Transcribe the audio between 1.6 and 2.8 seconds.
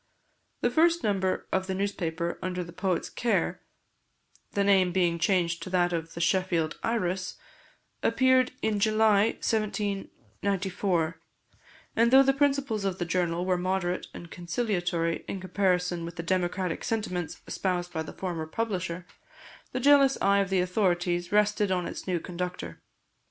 the newspaper under the